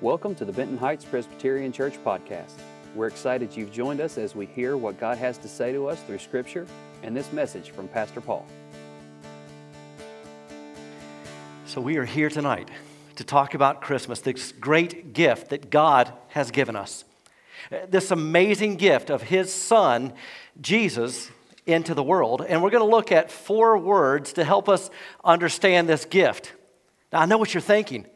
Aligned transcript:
Welcome 0.00 0.34
to 0.34 0.44
the 0.44 0.52
Benton 0.52 0.76
Heights 0.76 1.04
Presbyterian 1.04 1.70
Church 1.70 1.94
podcast. 2.04 2.54
We're 2.96 3.06
excited 3.06 3.56
you've 3.56 3.70
joined 3.70 4.00
us 4.00 4.18
as 4.18 4.34
we 4.34 4.44
hear 4.46 4.76
what 4.76 4.98
God 4.98 5.18
has 5.18 5.38
to 5.38 5.48
say 5.48 5.72
to 5.72 5.86
us 5.86 6.02
through 6.02 6.18
Scripture 6.18 6.66
and 7.04 7.16
this 7.16 7.32
message 7.32 7.70
from 7.70 7.86
Pastor 7.86 8.20
Paul. 8.20 8.44
So, 11.66 11.80
we 11.80 11.96
are 11.96 12.04
here 12.04 12.28
tonight 12.28 12.68
to 13.14 13.24
talk 13.24 13.54
about 13.54 13.82
Christmas, 13.82 14.20
this 14.20 14.50
great 14.50 15.12
gift 15.12 15.50
that 15.50 15.70
God 15.70 16.12
has 16.30 16.50
given 16.50 16.74
us. 16.74 17.04
Uh, 17.70 17.86
this 17.88 18.10
amazing 18.10 18.76
gift 18.76 19.10
of 19.10 19.22
His 19.22 19.52
Son, 19.52 20.12
Jesus, 20.60 21.30
into 21.66 21.94
the 21.94 22.02
world. 22.02 22.44
And 22.46 22.64
we're 22.64 22.70
going 22.70 22.84
to 22.84 22.90
look 22.90 23.12
at 23.12 23.30
four 23.30 23.78
words 23.78 24.32
to 24.34 24.44
help 24.44 24.68
us 24.68 24.90
understand 25.22 25.88
this 25.88 26.04
gift. 26.04 26.52
Now, 27.12 27.20
I 27.20 27.26
know 27.26 27.38
what 27.38 27.54
you're 27.54 27.60
thinking. 27.60 28.06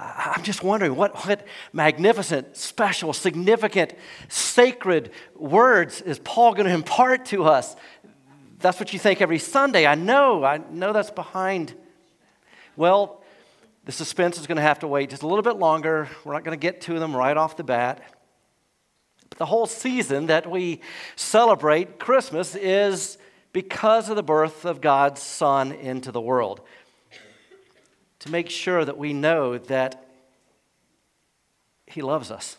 I'm 0.00 0.44
just 0.44 0.62
wondering 0.62 0.94
what, 0.94 1.26
what 1.26 1.44
magnificent, 1.72 2.56
special, 2.56 3.12
significant, 3.12 3.94
sacred 4.28 5.10
words 5.34 6.00
is 6.00 6.20
Paul 6.20 6.54
going 6.54 6.66
to 6.66 6.74
impart 6.74 7.26
to 7.26 7.44
us? 7.44 7.74
That's 8.60 8.78
what 8.78 8.92
you 8.92 8.98
think 8.98 9.20
every 9.20 9.40
Sunday. 9.40 9.86
I 9.86 9.96
know. 9.96 10.44
I 10.44 10.58
know 10.58 10.92
that's 10.92 11.10
behind. 11.10 11.74
Well, 12.76 13.22
the 13.86 13.92
suspense 13.92 14.38
is 14.38 14.46
going 14.46 14.56
to 14.56 14.62
have 14.62 14.80
to 14.80 14.86
wait 14.86 15.10
just 15.10 15.22
a 15.22 15.26
little 15.26 15.42
bit 15.42 15.56
longer. 15.56 16.08
We're 16.24 16.34
not 16.34 16.44
going 16.44 16.58
to 16.58 16.62
get 16.62 16.80
to 16.82 17.00
them 17.00 17.16
right 17.16 17.36
off 17.36 17.56
the 17.56 17.64
bat. 17.64 18.00
But 19.30 19.38
the 19.38 19.46
whole 19.46 19.66
season 19.66 20.26
that 20.26 20.48
we 20.48 20.80
celebrate 21.16 21.98
Christmas 21.98 22.54
is 22.54 23.18
because 23.52 24.10
of 24.10 24.16
the 24.16 24.22
birth 24.22 24.64
of 24.64 24.80
God's 24.80 25.20
Son 25.22 25.72
into 25.72 26.12
the 26.12 26.20
world 26.20 26.60
to 28.20 28.30
make 28.30 28.50
sure 28.50 28.84
that 28.84 28.98
we 28.98 29.12
know 29.12 29.58
that 29.58 30.08
He 31.86 32.02
loves 32.02 32.30
us, 32.30 32.56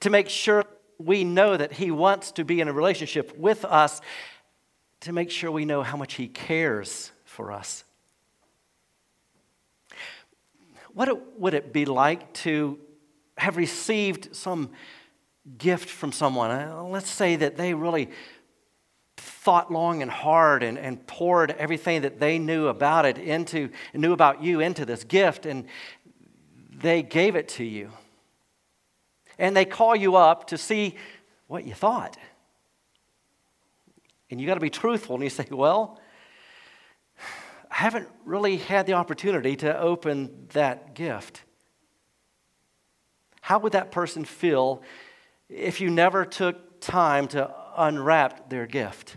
to 0.00 0.10
make 0.10 0.28
sure 0.28 0.64
we 0.98 1.24
know 1.24 1.56
that 1.56 1.72
He 1.72 1.90
wants 1.90 2.32
to 2.32 2.44
be 2.44 2.60
in 2.60 2.68
a 2.68 2.72
relationship 2.72 3.36
with 3.36 3.64
us, 3.64 4.00
to 5.00 5.12
make 5.12 5.30
sure 5.30 5.50
we 5.50 5.64
know 5.64 5.82
how 5.82 5.96
much 5.96 6.14
He 6.14 6.28
cares 6.28 7.10
for 7.24 7.52
us. 7.52 7.84
What 10.92 11.38
would 11.38 11.54
it 11.54 11.72
be 11.72 11.84
like 11.84 12.32
to 12.34 12.78
have 13.38 13.56
received 13.56 14.34
some 14.34 14.70
gift 15.56 15.88
from 15.88 16.12
someone? 16.12 16.50
Uh, 16.50 16.82
let's 16.82 17.08
say 17.08 17.36
that 17.36 17.56
they 17.56 17.74
really 17.74 18.10
thought 19.20 19.70
long 19.72 20.02
and 20.02 20.10
hard 20.10 20.62
and, 20.62 20.78
and 20.78 21.06
poured 21.06 21.50
everything 21.52 22.02
that 22.02 22.18
they 22.20 22.38
knew 22.38 22.68
about 22.68 23.04
it 23.04 23.18
into, 23.18 23.70
knew 23.94 24.12
about 24.12 24.42
you 24.42 24.60
into 24.60 24.84
this 24.84 25.04
gift, 25.04 25.46
and 25.46 25.66
they 26.70 27.02
gave 27.02 27.36
it 27.36 27.48
to 27.48 27.64
you. 27.64 27.90
And 29.38 29.56
they 29.56 29.64
call 29.64 29.94
you 29.94 30.16
up 30.16 30.48
to 30.48 30.58
see 30.58 30.96
what 31.46 31.64
you 31.64 31.74
thought. 31.74 32.16
And 34.30 34.40
you 34.40 34.46
got 34.46 34.54
to 34.54 34.60
be 34.60 34.70
truthful, 34.70 35.16
and 35.16 35.24
you 35.24 35.30
say, 35.30 35.46
Well, 35.50 35.98
I 37.70 37.76
haven't 37.76 38.08
really 38.24 38.56
had 38.56 38.86
the 38.86 38.94
opportunity 38.94 39.56
to 39.56 39.78
open 39.78 40.48
that 40.52 40.94
gift. 40.94 41.42
How 43.40 43.58
would 43.58 43.72
that 43.72 43.90
person 43.90 44.24
feel 44.24 44.82
if 45.48 45.80
you 45.80 45.90
never 45.90 46.24
took 46.24 46.80
time 46.80 47.26
to 47.28 47.54
unwrapped 47.76 48.50
their 48.50 48.66
gift. 48.66 49.16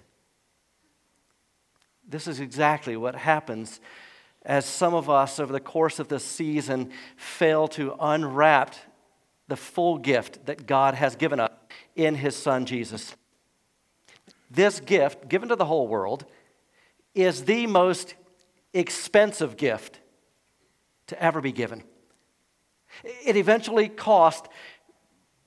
This 2.08 2.28
is 2.28 2.40
exactly 2.40 2.98
what 2.98 3.16
happens 3.16 3.80
as 4.46 4.66
some 4.66 4.94
of 4.94 5.10
us 5.10 5.40
over 5.40 5.54
the 5.54 5.60
course 5.60 6.00
of 6.00 6.10
this 6.10 6.24
season 6.24 6.92
fail 7.16 7.68
to 7.70 7.96
unwrap 8.00 8.76
the 9.48 9.56
full 9.56 9.98
gift 9.98 10.46
that 10.46 10.66
God 10.68 10.96
has 10.96 11.16
given 11.16 11.40
us 11.40 11.52
in 11.96 12.16
His 12.16 12.36
Son 12.36 12.66
Jesus. 12.66 13.16
This 14.52 14.80
gift, 14.80 15.30
given 15.30 15.50
to 15.50 15.56
the 15.56 15.66
whole 15.66 15.88
world, 15.88 16.26
is 17.16 17.46
the 17.46 17.68
most 17.68 18.16
expensive 18.74 19.58
gift 19.58 20.00
to 21.08 21.22
ever 21.22 21.42
be 21.42 21.52
given. 21.52 21.84
It 23.04 23.36
eventually 23.38 23.90
cost 23.90 24.48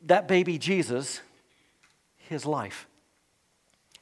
that 0.03 0.27
baby 0.27 0.59
Jesus 0.59 1.21
his 2.17 2.45
life 2.45 2.89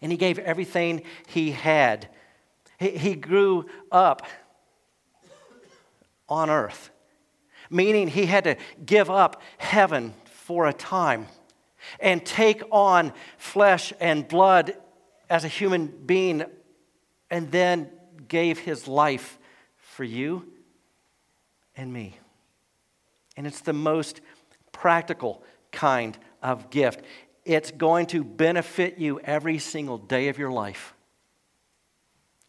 and 0.04 0.12
he 0.12 0.18
gave 0.18 0.38
everything 0.38 1.02
he 1.28 1.50
had. 1.50 2.10
He, 2.78 2.90
he 2.90 3.14
grew 3.14 3.64
up 3.90 4.26
on 6.28 6.50
earth, 6.50 6.90
meaning 7.70 8.08
he 8.08 8.26
had 8.26 8.44
to 8.44 8.56
give 8.84 9.08
up 9.08 9.40
heaven 9.56 10.12
for 10.26 10.66
a 10.66 10.74
time 10.74 11.26
and 12.00 12.24
take 12.24 12.62
on 12.70 13.14
flesh 13.38 13.94
and 13.98 14.28
blood 14.28 14.76
as 15.30 15.42
a 15.46 15.48
human 15.48 15.86
being, 15.86 16.44
and 17.30 17.50
then 17.50 17.88
gave 18.28 18.58
his 18.58 18.86
life 18.86 19.38
for 19.78 20.04
you 20.04 20.52
and 21.78 21.90
me. 21.90 22.18
And 23.38 23.46
it's 23.46 23.62
the 23.62 23.72
most 23.72 24.20
practical 24.70 25.42
kind 25.72 26.18
of 26.42 26.68
gift. 26.68 27.00
It's 27.44 27.70
going 27.70 28.06
to 28.06 28.24
benefit 28.24 28.98
you 28.98 29.20
every 29.20 29.58
single 29.58 29.98
day 29.98 30.28
of 30.28 30.38
your 30.38 30.50
life. 30.50 30.94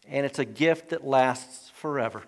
And 0.08 0.24
it's 0.24 0.38
a 0.38 0.44
gift 0.44 0.90
that 0.90 1.06
lasts 1.06 1.70
forever. 1.74 2.22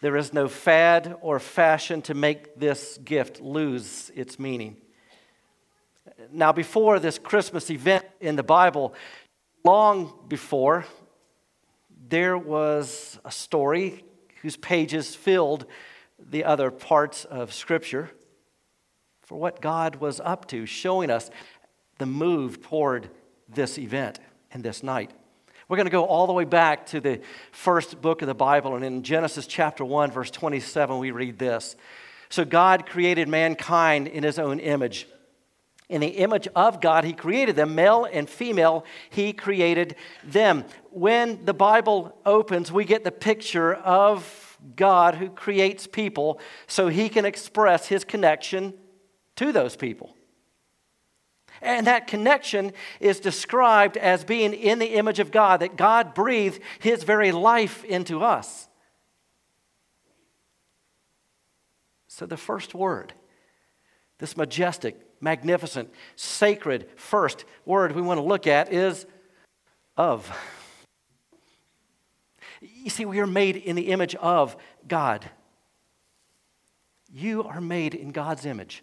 There 0.00 0.16
is 0.16 0.32
no 0.32 0.48
fad 0.48 1.16
or 1.20 1.38
fashion 1.38 2.00
to 2.02 2.14
make 2.14 2.58
this 2.58 2.98
gift 2.98 3.40
lose 3.40 4.10
its 4.14 4.38
meaning. 4.38 4.76
Now, 6.32 6.52
before 6.52 6.98
this 6.98 7.18
Christmas 7.18 7.70
event 7.70 8.04
in 8.20 8.36
the 8.36 8.42
Bible, 8.42 8.94
long 9.64 10.12
before, 10.28 10.86
there 12.08 12.38
was 12.38 13.18
a 13.24 13.30
story 13.30 14.04
whose 14.42 14.56
pages 14.56 15.14
filled 15.14 15.66
the 16.18 16.44
other 16.44 16.70
parts 16.70 17.24
of 17.24 17.52
Scripture 17.52 18.10
for 19.22 19.38
what 19.38 19.60
God 19.60 19.96
was 19.96 20.20
up 20.20 20.48
to, 20.48 20.66
showing 20.66 21.10
us 21.10 21.30
the 22.00 22.06
move 22.06 22.60
toward 22.62 23.08
this 23.48 23.78
event 23.78 24.18
and 24.50 24.64
this 24.64 24.82
night. 24.82 25.12
We're 25.68 25.76
going 25.76 25.86
to 25.86 25.92
go 25.92 26.04
all 26.04 26.26
the 26.26 26.32
way 26.32 26.44
back 26.44 26.86
to 26.86 27.00
the 27.00 27.20
first 27.52 28.00
book 28.00 28.22
of 28.22 28.26
the 28.26 28.34
Bible, 28.34 28.74
and 28.74 28.84
in 28.84 29.04
Genesis 29.04 29.46
chapter 29.46 29.84
1, 29.84 30.10
verse 30.10 30.32
27, 30.32 30.98
we 30.98 31.12
read 31.12 31.38
this. 31.38 31.76
So 32.28 32.44
God 32.44 32.86
created 32.86 33.28
mankind 33.28 34.08
in 34.08 34.24
his 34.24 34.38
own 34.38 34.58
image. 34.58 35.06
In 35.88 36.00
the 36.00 36.08
image 36.08 36.48
of 36.56 36.80
God, 36.80 37.04
he 37.04 37.12
created 37.12 37.54
them, 37.54 37.74
male 37.74 38.08
and 38.10 38.28
female, 38.28 38.84
he 39.10 39.32
created 39.32 39.94
them. 40.24 40.64
When 40.90 41.44
the 41.44 41.54
Bible 41.54 42.18
opens, 42.24 42.72
we 42.72 42.84
get 42.84 43.04
the 43.04 43.12
picture 43.12 43.74
of 43.74 44.58
God 44.74 45.16
who 45.16 45.28
creates 45.28 45.86
people 45.86 46.40
so 46.66 46.88
he 46.88 47.08
can 47.08 47.24
express 47.24 47.86
his 47.86 48.04
connection 48.04 48.74
to 49.36 49.52
those 49.52 49.76
people. 49.76 50.14
And 51.62 51.86
that 51.86 52.06
connection 52.06 52.72
is 53.00 53.20
described 53.20 53.96
as 53.96 54.24
being 54.24 54.54
in 54.54 54.78
the 54.78 54.94
image 54.94 55.18
of 55.18 55.30
God, 55.30 55.60
that 55.60 55.76
God 55.76 56.14
breathed 56.14 56.60
his 56.78 57.02
very 57.02 57.32
life 57.32 57.84
into 57.84 58.22
us. 58.22 58.68
So, 62.08 62.26
the 62.26 62.36
first 62.36 62.74
word, 62.74 63.12
this 64.18 64.36
majestic, 64.36 65.00
magnificent, 65.20 65.90
sacred 66.16 66.88
first 66.96 67.44
word 67.64 67.92
we 67.92 68.02
want 68.02 68.18
to 68.18 68.24
look 68.24 68.46
at 68.46 68.72
is 68.72 69.06
of. 69.96 70.30
You 72.60 72.90
see, 72.90 73.04
we 73.04 73.20
are 73.20 73.26
made 73.26 73.56
in 73.56 73.76
the 73.76 73.88
image 73.88 74.14
of 74.16 74.56
God. 74.86 75.28
You 77.12 77.44
are 77.44 77.60
made 77.60 77.94
in 77.94 78.12
God's 78.12 78.44
image. 78.44 78.82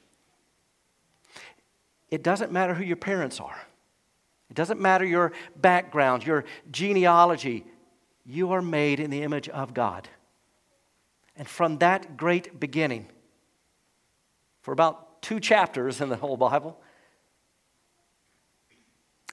It 2.09 2.23
doesn't 2.23 2.51
matter 2.51 2.73
who 2.73 2.83
your 2.83 2.95
parents 2.95 3.39
are, 3.39 3.59
it 4.49 4.55
doesn't 4.55 4.79
matter 4.79 5.05
your 5.05 5.33
background, 5.55 6.25
your 6.25 6.45
genealogy. 6.71 7.65
You 8.29 8.51
are 8.51 8.61
made 8.61 8.99
in 8.99 9.09
the 9.09 9.23
image 9.23 9.47
of 9.47 9.73
God. 9.73 10.09
And 11.37 11.47
from 11.47 11.77
that 11.77 12.17
great 12.17 12.59
beginning, 12.59 13.07
for 14.61 14.73
about 14.73 15.21
two 15.21 15.39
chapters 15.39 16.01
in 16.01 16.09
the 16.09 16.17
whole 16.17 16.35
Bible, 16.35 16.77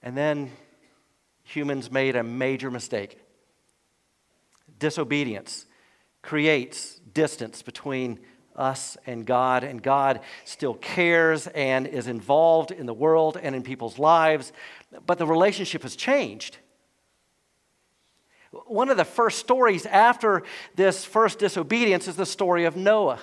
and 0.00 0.16
then 0.16 0.52
humans 1.42 1.90
made 1.90 2.14
a 2.14 2.22
major 2.22 2.70
mistake. 2.70 3.18
Disobedience 4.78 5.66
creates 6.22 7.00
distance 7.12 7.62
between 7.62 8.20
us 8.56 8.96
and 9.06 9.26
God, 9.26 9.64
and 9.64 9.82
God 9.82 10.20
still 10.44 10.74
cares 10.74 11.46
and 11.48 11.86
is 11.86 12.06
involved 12.06 12.70
in 12.70 12.86
the 12.86 12.94
world 12.94 13.38
and 13.40 13.54
in 13.54 13.62
people's 13.62 13.98
lives, 13.98 14.52
but 15.06 15.18
the 15.18 15.26
relationship 15.26 15.82
has 15.82 15.96
changed. 15.96 16.58
One 18.66 18.88
of 18.88 18.96
the 18.96 19.04
first 19.04 19.38
stories 19.40 19.84
after 19.86 20.44
this 20.76 21.04
first 21.04 21.38
disobedience 21.38 22.06
is 22.06 22.16
the 22.16 22.26
story 22.26 22.64
of 22.64 22.76
Noah. 22.76 23.20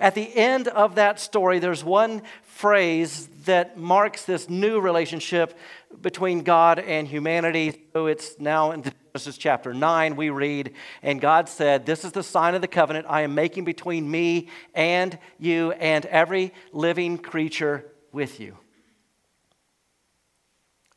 At 0.00 0.14
the 0.14 0.34
end 0.36 0.68
of 0.68 0.96
that 0.96 1.20
story, 1.20 1.58
there's 1.58 1.84
one 1.84 2.22
phrase 2.42 3.28
that 3.44 3.78
marks 3.78 4.24
this 4.24 4.48
new 4.48 4.80
relationship 4.80 5.56
between 6.00 6.42
God 6.42 6.78
and 6.78 7.08
humanity. 7.08 7.84
So 7.92 8.06
it's 8.06 8.38
now 8.38 8.72
in 8.72 8.82
Genesis 8.82 9.38
chapter 9.38 9.74
9, 9.74 10.16
we 10.16 10.30
read, 10.30 10.74
And 11.02 11.20
God 11.20 11.48
said, 11.48 11.86
This 11.86 12.04
is 12.04 12.12
the 12.12 12.22
sign 12.22 12.54
of 12.54 12.60
the 12.60 12.68
covenant 12.68 13.06
I 13.08 13.22
am 13.22 13.34
making 13.34 13.64
between 13.64 14.10
me 14.10 14.48
and 14.74 15.18
you 15.38 15.72
and 15.72 16.04
every 16.06 16.52
living 16.72 17.18
creature 17.18 17.84
with 18.12 18.38
you. 18.38 18.56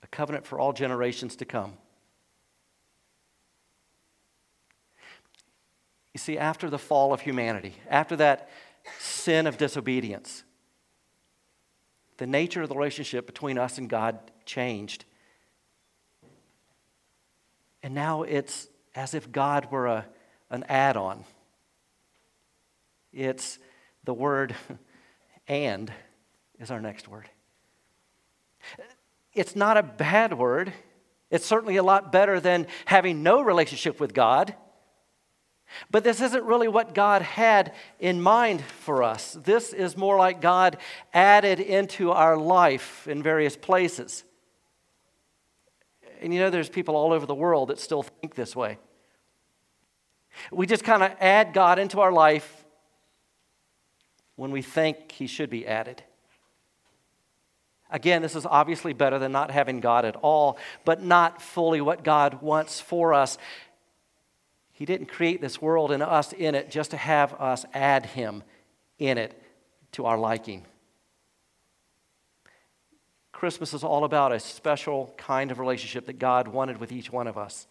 A 0.04 0.08
covenant 0.08 0.46
for 0.46 0.60
all 0.60 0.74
generations 0.74 1.36
to 1.38 1.46
come. 1.46 1.74
You 6.14 6.18
see, 6.18 6.38
after 6.38 6.70
the 6.70 6.78
fall 6.78 7.14
of 7.14 7.22
humanity, 7.22 7.74
after 7.90 8.16
that 8.18 8.50
sin 9.00 9.48
of 9.48 9.58
disobedience, 9.58 10.44
the 12.18 12.28
nature 12.28 12.62
of 12.62 12.70
the 12.70 12.76
relationship 12.76 13.26
between 13.26 13.58
us 13.58 13.78
and 13.78 13.90
God 13.90 14.20
changed. 14.46 15.06
And 17.84 17.94
now 17.94 18.24
it's 18.24 18.68
as 18.94 19.14
if 19.14 19.32
God 19.32 19.72
were 19.72 19.88
a, 19.88 20.06
an 20.50 20.64
add 20.68 20.98
on. 20.98 21.24
It's 23.14 23.60
the 24.04 24.14
word 24.14 24.56
and 25.48 25.92
is 26.60 26.72
our 26.72 26.82
next 26.82 27.08
word. 27.08 27.30
It's 29.34 29.56
not 29.56 29.78
a 29.78 29.84
bad 29.84 30.38
word. 30.38 30.74
It's 31.30 31.46
certainly 31.46 31.78
a 31.78 31.84
lot 31.84 32.12
better 32.12 32.40
than 32.40 32.68
having 32.86 33.24
no 33.24 33.42
relationship 33.42 34.00
with 34.00 34.14
God. 34.14 34.54
But 35.90 36.04
this 36.04 36.22
isn't 36.22 36.44
really 36.44 36.68
what 36.68 36.94
God 36.94 37.22
had 37.22 37.74
in 38.00 38.22
mind 38.22 38.62
for 38.62 39.04
us. 39.04 39.34
This 39.34 39.74
is 39.74 39.98
more 39.98 40.18
like 40.18 40.42
God 40.42 40.78
added 41.14 41.60
into 41.60 42.12
our 42.12 42.38
life 42.38 43.08
in 43.08 43.24
various 43.24 43.56
places. 43.56 44.24
And 46.22 46.34
you 46.34 46.40
know, 46.40 46.50
there's 46.50 46.70
people 46.70 46.96
all 46.96 47.14
over 47.14 47.26
the 47.26 47.36
world 47.36 47.70
that 47.70 47.80
still 47.80 48.04
think 48.04 48.36
this 48.36 48.56
way. 48.56 48.78
We 50.52 50.66
just 50.66 50.84
kind 50.84 51.04
of 51.04 51.12
add 51.20 51.54
God 51.54 51.80
into 51.80 52.00
our 52.00 52.12
life 52.12 52.64
when 54.36 54.52
we 54.52 54.62
think 54.62 55.12
He 55.12 55.28
should 55.28 55.50
be 55.50 55.68
added. 55.68 56.04
Again, 57.90 58.22
this 58.22 58.38
is 58.38 58.46
obviously 58.46 58.94
better 58.94 59.20
than 59.20 59.34
not 59.34 59.52
having 59.52 59.82
God 59.82 60.06
at 60.06 60.16
all, 60.16 60.58
but 60.86 61.04
not 61.04 61.42
fully 61.42 61.82
what 61.82 62.04
God 62.04 62.42
wants 62.42 62.80
for 62.80 63.14
us. 63.14 63.38
He 64.82 64.86
didn't 64.86 65.10
create 65.10 65.42
this 65.42 65.62
world 65.62 65.92
and 65.92 66.02
us 66.02 66.34
in 66.34 66.56
it 66.56 66.72
just 66.72 66.90
to 66.90 66.98
have 66.98 67.40
us 67.40 67.68
add 67.72 68.04
Him 68.04 68.42
in 68.98 69.20
it 69.20 69.40
to 69.92 70.08
our 70.08 70.18
liking. 70.18 70.66
Christmas 73.32 73.76
is 73.76 73.84
all 73.84 74.06
about 74.06 74.32
a 74.32 74.40
special 74.40 75.14
kind 75.20 75.52
of 75.52 75.60
relationship 75.60 76.08
that 76.08 76.18
God 76.18 76.48
wanted 76.48 76.80
with 76.80 76.92
each 76.92 77.12
one 77.12 77.28
of 77.28 77.38
us. 77.38 77.68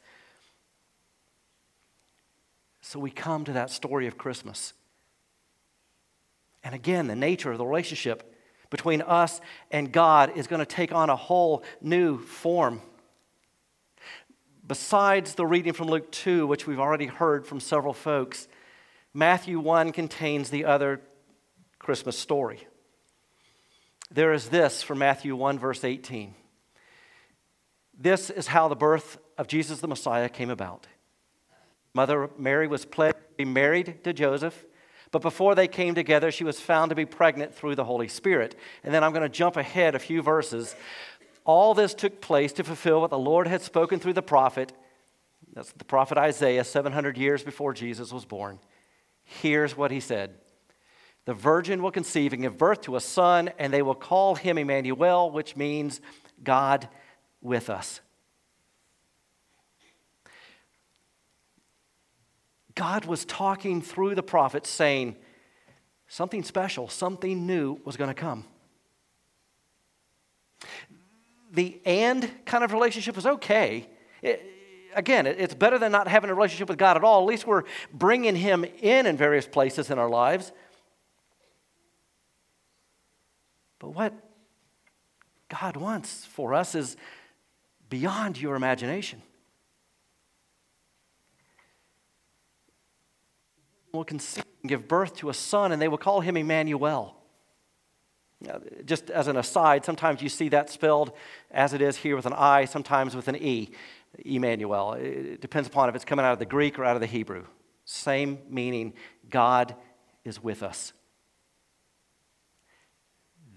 So 2.81 3.01
we 3.01 3.11
come 3.11 3.45
to 3.45 3.55
that 3.55 3.73
story 3.73 4.07
of 4.07 4.17
Christmas. 4.17 4.73
And 6.63 6.77
again, 6.77 7.09
the 7.09 7.17
nature 7.17 7.51
of 7.51 7.59
the 7.59 7.67
relationship 7.67 8.33
between 8.71 9.03
us 9.03 9.41
and 9.73 9.91
God 9.91 10.37
is 10.37 10.47
going 10.47 10.61
to 10.61 10.65
take 10.65 10.93
on 10.93 11.11
a 11.11 11.17
whole 11.17 11.65
new 11.81 12.19
form 12.19 12.81
besides 14.71 15.35
the 15.35 15.45
reading 15.45 15.73
from 15.73 15.89
Luke 15.89 16.13
2, 16.13 16.47
which 16.47 16.65
we've 16.65 16.79
already 16.79 17.07
heard 17.07 17.45
from 17.45 17.59
several 17.59 17.93
folks, 17.93 18.47
Matthew 19.13 19.59
1 19.59 19.91
contains 19.91 20.49
the 20.49 20.65
other 20.65 21.01
Christmas 21.81 22.17
story. 22.17 22.69
There 24.13 24.33
is 24.33 24.51
this 24.51 24.81
from 24.81 24.99
Matthew 24.99 25.35
1, 25.35 25.59
verse 25.59 25.83
18. 25.83 26.37
This 27.99 28.31
is 28.31 28.47
how 28.47 28.69
the 28.69 28.77
birth 28.77 29.19
of 29.37 29.49
Jesus 29.49 29.81
the 29.81 29.89
Messiah 29.89 30.29
came 30.29 30.51
about. 30.51 30.87
Mother 31.93 32.31
Mary 32.39 32.69
was 32.69 32.85
pledged 32.85 33.17
to 33.17 33.35
be 33.39 33.45
married 33.47 34.05
to 34.05 34.13
Joseph, 34.13 34.65
but 35.11 35.21
before 35.21 35.57
they 35.57 35.67
came 35.67 35.97
together, 35.97 36.31
she 36.31 36.45
was 36.45 36.61
found 36.61 36.91
to 36.91 36.95
be 36.95 37.07
pregnant 37.07 37.57
through 37.57 37.75
the 37.75 37.83
Holy 37.83 38.07
Spirit. 38.07 38.55
And 38.85 38.95
then 38.95 39.03
I'm 39.03 39.11
going 39.11 39.25
to 39.25 39.29
jump 39.29 39.57
ahead 39.57 39.97
a 39.97 39.99
few 39.99 40.23
verses 40.23 40.77
all 41.45 41.75
this 41.75 41.95
took 41.95 42.21
place 42.21 42.53
to 42.55 42.65
fulfill 42.65 43.01
what 43.01 43.11
the 43.11 43.19
Lord 43.19 43.47
had 43.47 43.63
spoken 43.63 43.99
through 43.99 44.13
the 44.13 44.23
prophet. 44.23 44.73
That's 45.53 45.73
the 45.73 45.85
prophet 45.85 46.19
Isaiah, 46.19 46.65
700 46.65 47.17
years 47.17 47.43
before 47.43 47.73
Jesus 47.73 48.13
was 48.13 48.25
born. 48.25 48.59
Here's 49.25 49.77
what 49.77 49.91
he 49.91 50.01
said 50.01 50.35
The 51.25 51.35
virgin 51.35 51.83
will 51.83 51.91
conceive 51.91 52.33
and 52.33 52.43
give 52.43 52.59
birth 52.59 52.83
to 52.83 52.97
a 52.97 53.01
son, 53.01 53.51
and 53.59 53.73
they 53.73 53.83
will 53.83 53.95
call 53.95 54.35
him 54.35 54.59
Emmanuel, 54.59 55.31
which 55.31 55.57
means 55.57 56.01
God 56.43 56.89
with 57.41 57.71
us. 57.71 58.01
God 62.75 63.05
was 63.05 63.25
talking 63.25 63.83
through 63.83 64.15
the 64.15 64.23
prophet 64.23 64.67
saying 64.67 65.17
something 66.09 66.43
special, 66.43 66.89
something 66.89 67.47
new 67.47 67.79
was 67.85 67.97
going 67.97 68.09
to 68.09 68.15
come 68.15 68.45
the 71.53 71.81
and 71.85 72.31
kind 72.45 72.65
of 72.65 72.73
relationship 72.73 73.17
is 73.19 73.27
okay. 73.27 73.89
It, 74.23 74.43
again, 74.95 75.27
it's 75.27 75.55
better 75.55 75.79
than 75.79 75.93
not 75.93 76.09
having 76.09 76.31
a 76.31 76.35
relationship 76.35 76.69
with 76.69 76.79
God 76.79 76.97
at 76.97 77.05
all. 77.05 77.21
At 77.21 77.27
least 77.27 77.47
we're 77.47 77.65
bringing 77.93 78.37
Him 78.37 78.65
in 78.81 79.07
in 79.07 79.17
various 79.17 79.47
places 79.47 79.91
in 79.91 79.99
our 79.99 80.09
lives. 80.09 80.53
But 83.79 83.91
what 83.91 84.13
God 85.49 85.77
wants 85.77 86.25
for 86.27 86.55
us 86.55 86.75
is 86.75 86.97
beyond 87.89 88.41
your 88.41 88.55
imagination. 88.55 89.23
Will 93.93 94.05
conceive 94.05 94.45
and 94.63 94.69
give 94.69 94.87
birth 94.87 95.17
to 95.17 95.31
a 95.31 95.35
son, 95.35 95.73
and 95.73 95.83
they 95.83 95.89
will 95.89 95.99
call 95.99 96.21
him 96.21 96.37
Emmanuel. 96.37 97.20
Just 98.85 99.11
as 99.11 99.29
an 99.29 99.37
aside, 99.37 99.85
sometimes 99.85 100.23
you 100.23 100.29
see 100.29 100.49
that 100.49 100.71
spelled 100.71 101.13
as 101.51 101.75
it 101.75 101.83
is 101.83 101.97
here 101.97 102.17
with 102.17 102.27
an 102.27 102.33
I, 102.33 102.65
sometimes 102.65 103.15
with 103.15 103.29
an 103.29 103.37
E, 103.37 103.71
Emmanuel. 104.19 104.95
It 104.95 105.41
depends 105.41 105.69
upon 105.69 105.89
if 105.89 105.95
it's 105.95 106.05
coming 106.05 106.25
out 106.25 106.33
of 106.33 106.39
the 106.39 106.47
Greek 106.47 106.79
or 106.79 106.85
out 106.85 106.97
of 106.97 107.01
the 107.01 107.07
Hebrew. 107.07 107.45
Same 107.85 108.39
meaning, 108.49 108.95
God 109.29 109.75
is 110.25 110.43
with 110.43 110.63
us. 110.63 110.93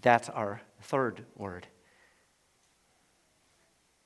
That's 0.02 0.28
our 0.30 0.62
third 0.82 1.26
word. 1.36 1.68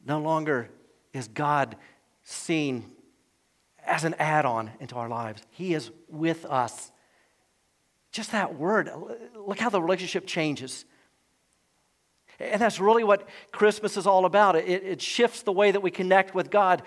No 0.05 0.19
longer 0.19 0.69
is 1.11 1.27
God 1.27 1.75
seen 2.23 2.91
as 3.83 4.03
an 4.03 4.13
add 4.19 4.45
on 4.45 4.71
into 4.79 4.95
our 4.95 5.09
lives, 5.09 5.41
He 5.49 5.73
is 5.73 5.91
with 6.09 6.45
us. 6.45 6.91
Just 8.11 8.31
that 8.31 8.55
word, 8.55 8.89
look 9.35 9.59
how 9.59 9.69
the 9.69 9.81
relationship 9.81 10.25
changes. 10.25 10.85
And 12.39 12.61
that's 12.61 12.79
really 12.79 13.03
what 13.03 13.27
Christmas 13.51 13.97
is 13.97 14.05
all 14.05 14.25
about. 14.25 14.55
It, 14.55 14.83
it, 14.83 15.01
shifts 15.01 15.41
the 15.41 15.51
way 15.51 15.71
that 15.71 15.81
we 15.81 15.89
connect 15.89 16.35
with 16.35 16.51
God. 16.51 16.83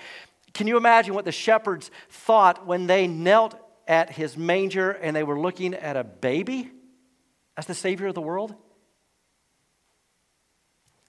Can 0.54 0.66
you 0.66 0.76
imagine 0.76 1.14
what 1.14 1.24
the 1.24 1.32
shepherds 1.32 1.90
thought 2.08 2.66
when 2.66 2.86
they 2.86 3.06
knelt 3.06 3.58
at 3.86 4.10
his 4.10 4.36
manger 4.36 4.92
and 4.92 5.14
they 5.14 5.24
were 5.24 5.38
looking 5.38 5.74
at 5.74 5.96
a 5.96 6.04
baby 6.04 6.70
as 7.56 7.66
the 7.66 7.74
Savior 7.74 8.08
of 8.08 8.14
the 8.14 8.20
world? 8.20 8.54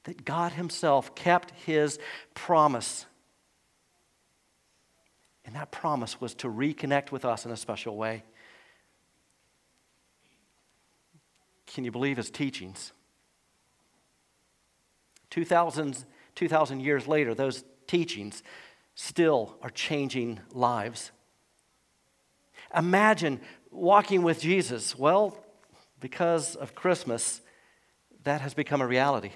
That 0.05 0.25
God 0.25 0.53
Himself 0.53 1.13
kept 1.13 1.51
His 1.65 1.99
promise. 2.33 3.05
And 5.45 5.55
that 5.55 5.71
promise 5.71 6.19
was 6.19 6.33
to 6.35 6.47
reconnect 6.47 7.11
with 7.11 7.23
us 7.23 7.45
in 7.45 7.51
a 7.51 7.57
special 7.57 7.95
way. 7.95 8.23
Can 11.73 11.83
you 11.83 11.91
believe 11.91 12.17
his 12.17 12.29
teachings? 12.29 12.91
2,000, 15.29 16.05
2,000 16.35 16.79
years 16.81 17.07
later, 17.07 17.33
those 17.33 17.63
teachings 17.87 18.43
still 18.95 19.55
are 19.61 19.69
changing 19.69 20.39
lives. 20.51 21.11
Imagine 22.75 23.39
walking 23.69 24.21
with 24.21 24.41
Jesus. 24.41 24.97
Well, 24.97 25.37
because 25.99 26.55
of 26.55 26.75
Christmas, 26.75 27.41
that 28.23 28.41
has 28.41 28.53
become 28.53 28.81
a 28.81 28.87
reality. 28.87 29.31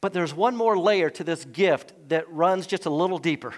But 0.00 0.12
there's 0.12 0.34
one 0.34 0.56
more 0.56 0.78
layer 0.78 1.10
to 1.10 1.24
this 1.24 1.44
gift 1.44 1.92
that 2.08 2.30
runs 2.30 2.66
just 2.66 2.86
a 2.86 2.90
little 2.90 3.18
deeper. 3.18 3.54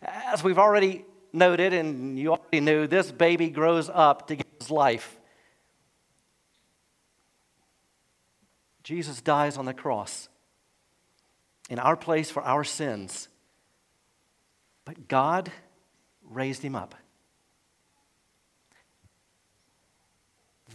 As 0.00 0.42
we've 0.42 0.58
already 0.58 1.04
noted, 1.32 1.72
and 1.72 2.18
you 2.18 2.32
already 2.32 2.60
knew, 2.60 2.86
this 2.86 3.10
baby 3.10 3.50
grows 3.50 3.88
up 3.92 4.28
to 4.28 4.36
give 4.36 4.46
his 4.58 4.70
life. 4.70 5.18
Jesus 8.82 9.20
dies 9.20 9.56
on 9.56 9.66
the 9.66 9.74
cross 9.74 10.28
in 11.68 11.78
our 11.78 11.96
place 11.96 12.30
for 12.30 12.42
our 12.42 12.64
sins. 12.64 13.28
But 14.84 15.06
God 15.06 15.52
raised 16.28 16.62
him 16.62 16.74
up. 16.74 16.94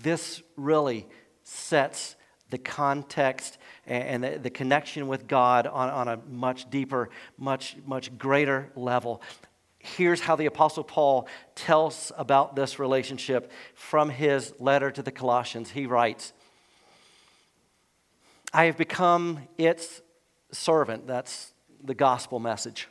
This 0.01 0.41
really 0.55 1.07
sets 1.43 2.15
the 2.49 2.57
context 2.57 3.57
and 3.85 4.23
the, 4.23 4.39
the 4.39 4.49
connection 4.49 5.07
with 5.07 5.27
God 5.27 5.67
on, 5.67 5.89
on 5.89 6.07
a 6.07 6.17
much 6.29 6.69
deeper, 6.69 7.09
much, 7.37 7.75
much 7.85 8.17
greater 8.17 8.71
level. 8.75 9.21
Here's 9.85 10.19
how 10.19 10.35
the 10.35 10.47
Apostle 10.47 10.83
Paul 10.83 11.27
tells 11.53 12.11
about 12.17 12.55
this 12.55 12.79
relationship 12.79 13.51
from 13.75 14.09
his 14.09 14.51
letter 14.59 14.89
to 14.89 15.03
the 15.03 15.11
Colossians. 15.11 15.69
He 15.69 15.85
writes, 15.85 16.33
I 18.51 18.65
have 18.65 18.77
become 18.77 19.47
its 19.59 20.01
servant. 20.51 21.05
That's 21.05 21.53
the 21.83 21.93
gospel 21.93 22.39
message. 22.39 22.87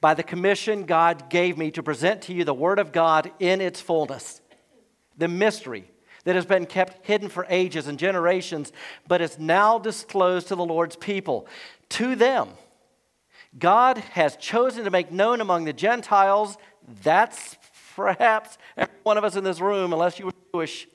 By 0.00 0.14
the 0.14 0.24
commission 0.24 0.84
God 0.84 1.30
gave 1.30 1.56
me 1.56 1.70
to 1.70 1.82
present 1.82 2.22
to 2.22 2.34
you 2.34 2.42
the 2.42 2.52
Word 2.52 2.80
of 2.80 2.90
God 2.90 3.30
in 3.38 3.60
its 3.60 3.80
fullness, 3.80 4.40
the 5.16 5.28
mystery 5.28 5.88
that 6.24 6.34
has 6.34 6.44
been 6.44 6.66
kept 6.66 7.06
hidden 7.06 7.28
for 7.28 7.46
ages 7.48 7.86
and 7.86 8.00
generations, 8.00 8.72
but 9.06 9.20
is 9.20 9.38
now 9.38 9.78
disclosed 9.78 10.48
to 10.48 10.56
the 10.56 10.64
Lord's 10.64 10.96
people. 10.96 11.46
To 11.90 12.16
them, 12.16 12.48
God 13.58 13.98
has 13.98 14.36
chosen 14.36 14.84
to 14.84 14.90
make 14.90 15.10
known 15.10 15.40
among 15.40 15.64
the 15.64 15.72
Gentiles, 15.72 16.56
that's 17.02 17.56
perhaps 17.94 18.58
every 18.76 18.94
one 19.02 19.16
of 19.16 19.24
us 19.24 19.36
in 19.36 19.44
this 19.44 19.60
room, 19.60 19.92
unless 19.92 20.18
you 20.18 20.26
were 20.26 20.32
Jewish. 20.52 20.86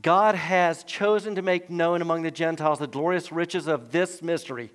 God 0.00 0.34
has 0.34 0.84
chosen 0.84 1.34
to 1.36 1.42
make 1.42 1.70
known 1.70 2.02
among 2.02 2.22
the 2.22 2.30
Gentiles 2.30 2.78
the 2.78 2.86
glorious 2.86 3.32
riches 3.32 3.66
of 3.66 3.90
this 3.92 4.22
mystery, 4.22 4.70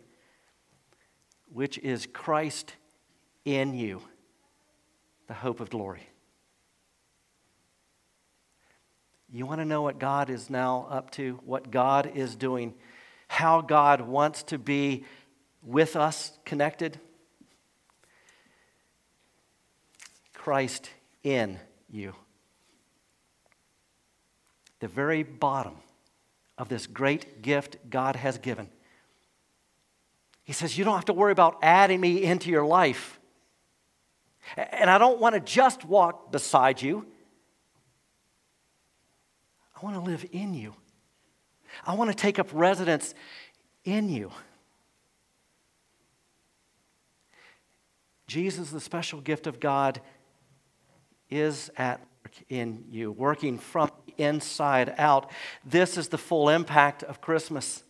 which 1.53 1.77
is 1.77 2.07
Christ 2.11 2.73
in 3.45 3.73
you, 3.73 4.01
the 5.27 5.33
hope 5.33 5.59
of 5.59 5.69
glory. 5.69 6.07
You 9.31 9.45
want 9.45 9.61
to 9.61 9.65
know 9.65 9.81
what 9.81 9.99
God 9.99 10.29
is 10.29 10.49
now 10.49 10.87
up 10.89 11.11
to, 11.11 11.39
what 11.45 11.71
God 11.71 12.11
is 12.15 12.35
doing, 12.35 12.73
how 13.29 13.61
God 13.61 14.01
wants 14.01 14.43
to 14.43 14.57
be 14.57 15.05
with 15.63 15.95
us 15.95 16.31
connected? 16.45 16.99
Christ 20.33 20.89
in 21.23 21.59
you. 21.89 22.15
The 24.79 24.87
very 24.87 25.23
bottom 25.23 25.75
of 26.57 26.67
this 26.69 26.87
great 26.87 27.41
gift 27.41 27.77
God 27.89 28.15
has 28.15 28.37
given. 28.37 28.69
He 30.43 30.53
says, 30.53 30.77
You 30.77 30.83
don't 30.83 30.95
have 30.95 31.05
to 31.05 31.13
worry 31.13 31.31
about 31.31 31.59
adding 31.61 32.01
me 32.01 32.23
into 32.23 32.49
your 32.49 32.65
life. 32.65 33.19
And 34.57 34.89
I 34.89 34.97
don't 34.97 35.19
want 35.19 35.35
to 35.35 35.39
just 35.39 35.85
walk 35.85 36.31
beside 36.31 36.81
you. 36.81 37.05
I 39.75 39.85
want 39.85 39.95
to 39.95 40.01
live 40.01 40.25
in 40.31 40.53
you. 40.53 40.75
I 41.85 41.93
want 41.95 42.09
to 42.09 42.15
take 42.15 42.39
up 42.39 42.49
residence 42.51 43.13
in 43.85 44.09
you. 44.09 44.31
Jesus, 48.31 48.69
the 48.69 48.79
special 48.79 49.19
gift 49.19 49.45
of 49.45 49.59
God, 49.59 49.99
is 51.29 51.69
at 51.75 51.99
work 52.23 52.33
in 52.47 52.85
you, 52.89 53.11
working 53.11 53.59
from 53.59 53.91
inside 54.17 54.95
out. 54.97 55.29
This 55.65 55.97
is 55.97 56.07
the 56.07 56.17
full 56.17 56.47
impact 56.47 57.03
of 57.03 57.19
Christmas. 57.19 57.83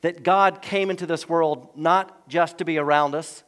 That 0.00 0.22
God 0.22 0.62
came 0.62 0.88
into 0.88 1.04
this 1.04 1.28
world 1.28 1.68
not 1.76 2.26
just 2.30 2.56
to 2.56 2.64
be 2.64 2.78
around 2.78 3.14
us, 3.14 3.44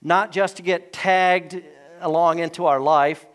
not 0.00 0.32
just 0.32 0.56
to 0.56 0.62
get 0.62 0.90
tagged 0.90 1.62
along 2.00 2.38
into 2.38 2.64
our 2.64 2.80
life, 2.80 3.26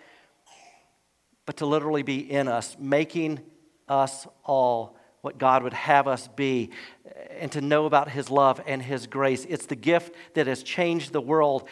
but 1.46 1.58
to 1.58 1.68
literally 1.68 2.01
be 2.01 2.18
in 2.18 2.48
us, 2.48 2.75
making 2.80 3.42
us 3.88 4.25
all 4.44 4.95
what 5.25 5.39
God 5.39 5.63
would 5.63 5.74
have 5.74 6.08
us 6.08 6.29
be, 6.29 6.70
and 7.39 7.51
to 7.51 7.60
know 7.60 7.86
about 7.86 8.10
His 8.10 8.29
love 8.29 8.62
and 8.65 8.82
His 8.82 9.08
grace. 9.08 9.44
It's 9.50 9.65
the 9.65 9.75
gift 9.75 10.15
that 10.36 10.48
has 10.48 10.63
changed 10.63 11.12
the 11.12 11.20
world, 11.20 11.67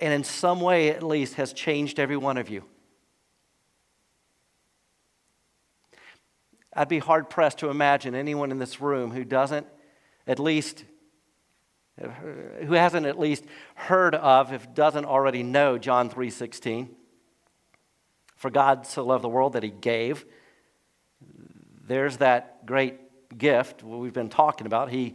and 0.00 0.12
in 0.12 0.24
some 0.24 0.60
way 0.60 0.88
at 0.88 1.02
least 1.02 1.34
has 1.34 1.52
changed 1.52 2.00
every 2.00 2.16
one 2.16 2.38
of 2.38 2.48
you. 2.48 2.64
I'd 6.72 6.88
be 6.88 6.98
hard 6.98 7.30
pressed 7.30 7.58
to 7.58 7.70
imagine 7.70 8.14
anyone 8.14 8.50
in 8.50 8.58
this 8.58 8.80
room 8.80 9.10
who 9.10 9.24
doesn't 9.24 9.66
at 10.26 10.38
least 10.38 10.84
who 12.66 12.74
hasn't 12.74 13.06
at 13.06 13.18
least 13.18 13.44
heard 13.74 14.14
of 14.14 14.52
if 14.52 14.74
doesn't 14.74 15.06
already 15.06 15.42
know 15.42 15.78
John 15.78 16.10
3:16 16.10 16.94
for 18.36 18.50
God 18.50 18.86
so 18.86 19.02
loved 19.04 19.24
the 19.24 19.30
world 19.30 19.54
that 19.54 19.62
he 19.62 19.70
gave. 19.70 20.26
There's 21.86 22.18
that 22.18 22.66
great 22.66 23.38
gift 23.38 23.82
we've 23.82 24.12
been 24.12 24.28
talking 24.28 24.66
about. 24.66 24.90
He 24.90 25.14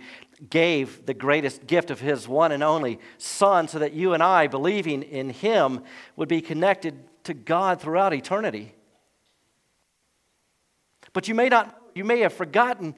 gave 0.50 1.06
the 1.06 1.14
greatest 1.14 1.68
gift 1.68 1.92
of 1.92 2.00
his 2.00 2.28
one 2.28 2.52
and 2.52 2.64
only 2.64 3.00
Son 3.18 3.68
so 3.68 3.80
that 3.80 3.94
you 3.94 4.14
and 4.14 4.24
I, 4.24 4.48
believing 4.48 5.04
in 5.04 5.30
him, 5.30 5.84
would 6.16 6.30
be 6.30 6.42
connected 6.42 7.00
to 7.26 7.34
God 7.34 7.82
throughout 7.82 8.14
eternity. 8.14 8.74
But 11.14 11.28
you 11.28 11.36
may 11.36 11.50
not, 11.50 11.80
you 11.94 12.04
may 12.04 12.20
have 12.20 12.34
forgotten 12.34 12.96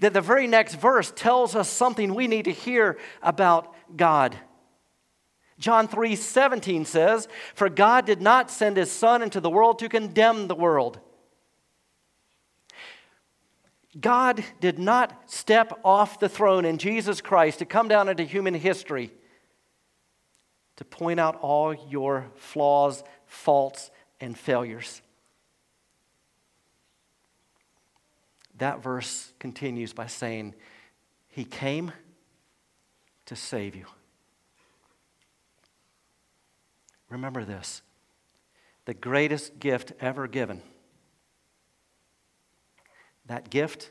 that 0.00 0.12
the 0.12 0.20
very 0.20 0.46
next 0.46 0.74
verse 0.74 1.12
tells 1.14 1.54
us 1.54 1.68
something 1.68 2.14
we 2.14 2.26
need 2.26 2.46
to 2.46 2.52
hear 2.52 2.98
about 3.22 3.74
God. 3.96 4.36
John 5.58 5.86
3 5.86 6.16
17 6.16 6.84
says, 6.84 7.28
For 7.54 7.68
God 7.68 8.06
did 8.06 8.20
not 8.20 8.50
send 8.50 8.76
his 8.76 8.90
Son 8.90 9.22
into 9.22 9.40
the 9.40 9.50
world 9.50 9.78
to 9.78 9.88
condemn 9.88 10.48
the 10.48 10.54
world. 10.54 10.98
God 14.00 14.44
did 14.60 14.78
not 14.78 15.30
step 15.30 15.78
off 15.84 16.18
the 16.18 16.28
throne 16.28 16.64
in 16.64 16.78
Jesus 16.78 17.20
Christ 17.20 17.60
to 17.60 17.64
come 17.64 17.88
down 17.88 18.08
into 18.08 18.24
human 18.24 18.54
history 18.54 19.12
to 20.76 20.84
point 20.84 21.20
out 21.20 21.36
all 21.40 21.72
your 21.72 22.30
flaws, 22.34 23.04
faults, 23.26 23.90
and 24.20 24.36
failures. 24.36 25.02
That 28.58 28.82
verse 28.82 29.32
continues 29.38 29.92
by 29.92 30.06
saying, 30.06 30.54
He 31.28 31.44
came 31.44 31.92
to 33.26 33.36
save 33.36 33.74
you. 33.74 33.86
Remember 37.08 37.44
this 37.44 37.82
the 38.86 38.94
greatest 38.94 39.58
gift 39.58 39.92
ever 40.00 40.26
given. 40.26 40.62
That 43.26 43.50
gift 43.50 43.90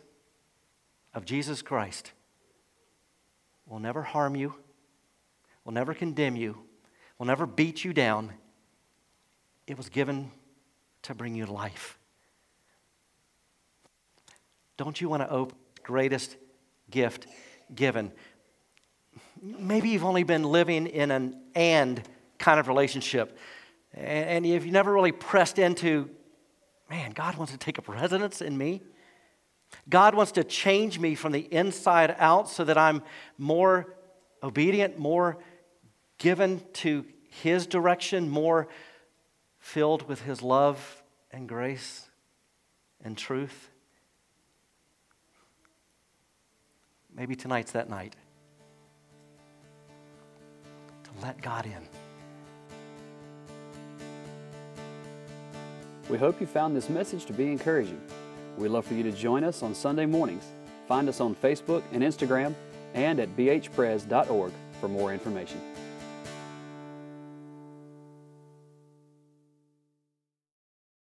of 1.13 1.25
Jesus 1.25 1.61
Christ 1.61 2.11
will 3.67 3.79
never 3.79 4.01
harm 4.01 4.35
you, 4.35 4.55
will 5.63 5.73
never 5.73 5.93
condemn 5.93 6.35
you, 6.35 6.57
will 7.17 7.25
never 7.25 7.45
beat 7.45 7.83
you 7.83 7.93
down. 7.93 8.33
It 9.65 9.77
was 9.77 9.89
given 9.89 10.31
to 11.03 11.15
bring 11.15 11.35
you 11.35 11.45
life. 11.45 11.97
Don't 14.77 14.99
you 14.99 15.07
want 15.07 15.21
to 15.23 15.29
open 15.29 15.55
the 15.75 15.81
greatest 15.81 16.35
gift 16.89 17.27
given? 17.73 18.11
Maybe 19.41 19.89
you've 19.89 20.03
only 20.03 20.23
been 20.23 20.43
living 20.43 20.87
in 20.87 21.11
an 21.11 21.41
and 21.55 22.01
kind 22.37 22.59
of 22.59 22.67
relationship. 22.67 23.37
And 23.93 24.45
if 24.45 24.65
you 24.65 24.71
never 24.71 24.91
really 24.91 25.11
pressed 25.11 25.59
into, 25.59 26.09
man, 26.89 27.11
God 27.11 27.35
wants 27.35 27.51
to 27.51 27.59
take 27.59 27.77
up 27.77 27.87
residence 27.87 28.41
in 28.41 28.57
me. 28.57 28.81
God 29.89 30.15
wants 30.15 30.31
to 30.33 30.43
change 30.43 30.99
me 30.99 31.15
from 31.15 31.31
the 31.31 31.41
inside 31.53 32.15
out 32.17 32.49
so 32.49 32.63
that 32.63 32.77
I'm 32.77 33.03
more 33.37 33.93
obedient, 34.41 34.97
more 34.97 35.37
given 36.17 36.61
to 36.73 37.05
His 37.29 37.67
direction, 37.67 38.29
more 38.29 38.67
filled 39.59 40.07
with 40.07 40.21
His 40.21 40.41
love 40.41 41.03
and 41.31 41.47
grace 41.47 42.09
and 43.03 43.17
truth. 43.17 43.69
Maybe 47.15 47.35
tonight's 47.35 47.71
that 47.73 47.89
night 47.89 48.15
to 51.03 51.09
let 51.21 51.41
God 51.41 51.65
in. 51.65 51.87
We 56.09 56.17
hope 56.17 56.41
you 56.41 56.47
found 56.47 56.75
this 56.75 56.89
message 56.89 57.25
to 57.25 57.33
be 57.33 57.51
encouraging. 57.51 58.01
We'd 58.57 58.69
love 58.69 58.85
for 58.85 58.93
you 58.93 59.03
to 59.03 59.11
join 59.11 59.43
us 59.43 59.63
on 59.63 59.73
Sunday 59.73 60.05
mornings. 60.05 60.45
Find 60.87 61.09
us 61.09 61.19
on 61.19 61.35
Facebook 61.35 61.83
and 61.91 62.03
Instagram 62.03 62.53
and 62.93 63.19
at 63.19 63.35
bhpres.org 63.35 64.51
for 64.79 64.87
more 64.87 65.13
information. 65.13 65.59